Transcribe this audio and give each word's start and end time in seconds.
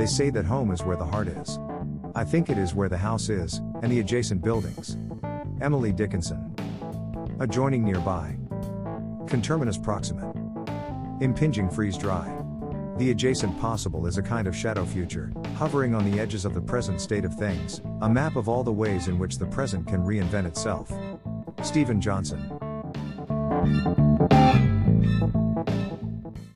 They 0.00 0.06
say 0.06 0.30
that 0.30 0.46
home 0.46 0.70
is 0.70 0.82
where 0.82 0.96
the 0.96 1.04
heart 1.04 1.28
is. 1.28 1.58
I 2.14 2.24
think 2.24 2.48
it 2.48 2.56
is 2.56 2.74
where 2.74 2.88
the 2.88 2.96
house 2.96 3.28
is, 3.28 3.60
and 3.82 3.92
the 3.92 4.00
adjacent 4.00 4.42
buildings. 4.42 4.96
Emily 5.60 5.92
Dickinson. 5.92 6.54
Adjoining 7.38 7.84
nearby. 7.84 8.38
Conterminous 9.26 9.76
proximate. 9.76 10.34
Impinging 11.20 11.68
freeze 11.68 11.98
dry. 11.98 12.34
The 12.96 13.10
adjacent 13.10 13.60
possible 13.60 14.06
is 14.06 14.16
a 14.16 14.22
kind 14.22 14.48
of 14.48 14.56
shadow 14.56 14.86
future, 14.86 15.34
hovering 15.56 15.94
on 15.94 16.10
the 16.10 16.18
edges 16.18 16.46
of 16.46 16.54
the 16.54 16.62
present 16.62 16.98
state 16.98 17.26
of 17.26 17.34
things, 17.34 17.82
a 18.00 18.08
map 18.08 18.36
of 18.36 18.48
all 18.48 18.64
the 18.64 18.72
ways 18.72 19.06
in 19.06 19.18
which 19.18 19.36
the 19.36 19.44
present 19.44 19.86
can 19.86 20.02
reinvent 20.02 20.46
itself. 20.46 20.90
Steven 21.62 22.00
Johnson. 22.00 22.40